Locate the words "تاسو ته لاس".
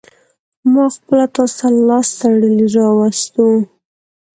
1.35-2.07